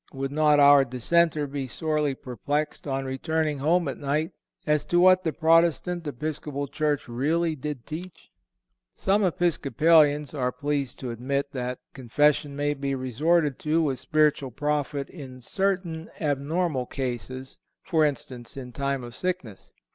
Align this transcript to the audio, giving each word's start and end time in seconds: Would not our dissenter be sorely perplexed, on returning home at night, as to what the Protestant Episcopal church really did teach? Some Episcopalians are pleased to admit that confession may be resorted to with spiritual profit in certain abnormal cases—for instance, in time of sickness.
Would 0.13 0.31
not 0.31 0.59
our 0.59 0.83
dissenter 0.83 1.45
be 1.45 1.67
sorely 1.67 2.15
perplexed, 2.15 2.87
on 2.87 3.05
returning 3.05 3.59
home 3.59 3.87
at 3.87 3.99
night, 3.99 4.31
as 4.65 4.83
to 4.85 4.99
what 4.99 5.23
the 5.23 5.31
Protestant 5.31 6.07
Episcopal 6.07 6.65
church 6.65 7.07
really 7.07 7.55
did 7.55 7.85
teach? 7.85 8.31
Some 8.95 9.23
Episcopalians 9.23 10.33
are 10.33 10.51
pleased 10.51 10.97
to 11.01 11.11
admit 11.11 11.51
that 11.51 11.77
confession 11.93 12.55
may 12.55 12.73
be 12.73 12.95
resorted 12.95 13.59
to 13.59 13.83
with 13.83 13.99
spiritual 13.99 14.49
profit 14.49 15.07
in 15.07 15.39
certain 15.39 16.09
abnormal 16.19 16.87
cases—for 16.87 18.03
instance, 18.03 18.57
in 18.57 18.71
time 18.71 19.03
of 19.03 19.13
sickness. 19.13 19.71